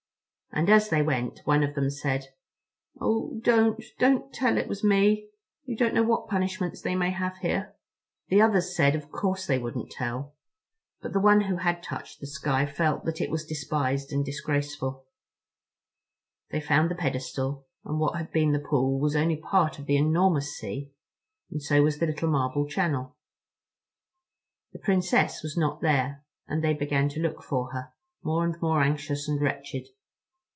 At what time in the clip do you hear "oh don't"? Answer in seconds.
2.99-3.81